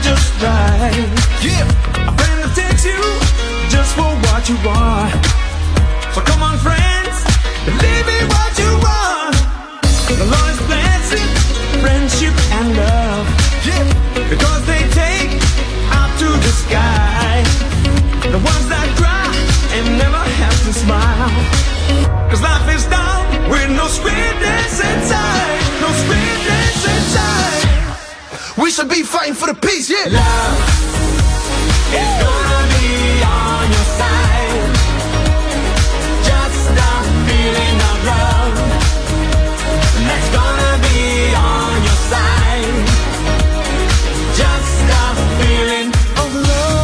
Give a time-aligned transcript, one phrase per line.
[0.00, 1.08] Just right.
[1.44, 3.00] Yeah, A friend that takes you
[3.68, 5.10] just for what you are.
[6.14, 7.14] So come on, friends,
[7.68, 9.36] believe in what you want.
[10.08, 11.28] The Lord is blessing
[11.82, 13.26] friendship and love
[13.66, 13.84] yeah.
[14.30, 15.32] because they take
[15.98, 17.42] out to the sky.
[18.30, 19.28] The ones that cry
[19.76, 21.32] and never have to smile.
[22.30, 25.60] Cause life is down with no sweetness inside.
[25.80, 26.41] No sweetness.
[28.62, 30.06] We should be fighting for the peace, yeah.
[30.06, 30.58] Love
[31.90, 34.70] is gonna be on your side.
[36.22, 38.54] Just stop feeling of love.
[40.06, 42.86] That's gonna be on your side.
[44.38, 45.88] Just stop feeling
[46.22, 46.78] of love.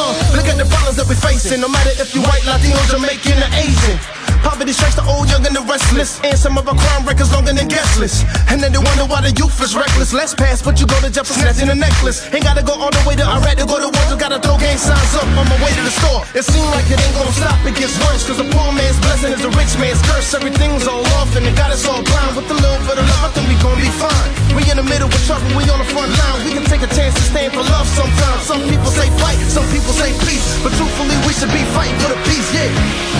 [0.00, 1.60] Uh, look at the problems that we're facing.
[1.60, 4.21] No matter if you're white, Latino, Jamaican, or Asian.
[4.42, 6.18] Poverty strikes the old, young, and the restless.
[6.26, 8.26] And some of our crime records longer than guest lists.
[8.50, 10.12] And then they wonder why the youth is reckless.
[10.12, 12.26] Let's pass, but you go to jail for snatching a necklace.
[12.34, 14.04] Ain't gotta go all the way to Iraq to go to war.
[14.10, 16.26] Just gotta throw gang signs up on my way to the store.
[16.34, 18.26] It seems like it ain't gonna stop, it gets worse.
[18.26, 20.34] Cause a poor man's blessing is a rich man's curse.
[20.34, 22.34] Everything's all off, and it got us all blind.
[22.34, 24.42] With a little bit of love, I think we gon' be fine.
[24.58, 26.38] We in the middle with trouble, we on the front line.
[26.44, 28.42] We can take a chance to stand for love sometimes.
[28.42, 30.58] Some people say fight, some people say peace.
[30.60, 32.68] But truthfully, we should be fighting for the peace, yeah.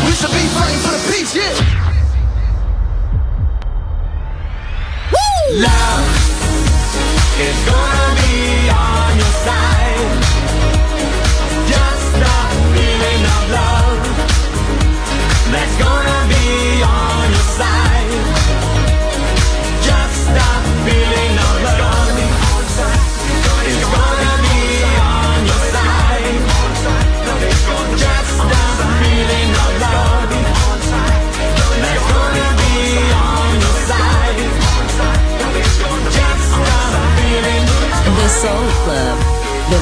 [0.04, 1.52] We should be fighting for the peace, yeah.
[5.52, 6.08] Love
[7.38, 10.12] is gonna be on your side.
[11.68, 14.00] Just stop feeling of love.
[15.52, 17.91] That's gonna be on your side.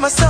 [0.00, 0.29] myself